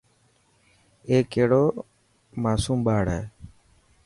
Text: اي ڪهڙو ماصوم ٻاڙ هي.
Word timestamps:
اي 1.07 1.15
ڪهڙو 1.31 1.63
ماصوم 2.43 2.79
ٻاڙ 2.85 3.05
هي. 3.15 3.21